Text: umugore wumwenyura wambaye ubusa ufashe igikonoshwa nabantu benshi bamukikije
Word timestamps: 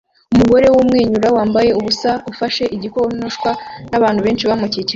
umugore 0.33 0.65
wumwenyura 0.75 1.27
wambaye 1.37 1.69
ubusa 1.79 2.11
ufashe 2.31 2.63
igikonoshwa 2.75 3.49
nabantu 3.91 4.19
benshi 4.25 4.47
bamukikije 4.49 4.89